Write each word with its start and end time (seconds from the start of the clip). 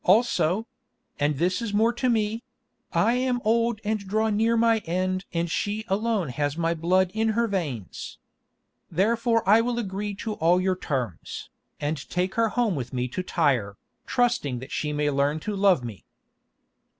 Also—and 0.03 1.37
this 1.37 1.61
is 1.61 1.75
more 1.75 1.93
to 1.93 2.09
me—I 2.09 3.13
am 3.13 3.39
old 3.45 3.79
and 3.83 3.99
draw 3.99 4.31
near 4.31 4.57
my 4.57 4.79
end 4.87 5.25
and 5.31 5.47
she 5.51 5.85
alone 5.89 6.29
has 6.29 6.57
my 6.57 6.73
blood 6.73 7.11
in 7.13 7.29
her 7.37 7.45
veins. 7.47 8.17
Therefore 8.89 9.47
I 9.47 9.61
will 9.61 9.77
agree 9.77 10.15
to 10.15 10.33
all 10.33 10.59
your 10.59 10.75
terms, 10.75 11.51
and 11.79 12.09
take 12.09 12.33
her 12.33 12.49
home 12.49 12.73
with 12.73 12.93
me 12.93 13.07
to 13.09 13.21
Tyre, 13.21 13.77
trusting 14.07 14.57
that 14.57 14.71
she 14.71 14.91
may 14.91 15.11
learn 15.11 15.39
to 15.41 15.55
love 15.55 15.83
me." 15.83 16.03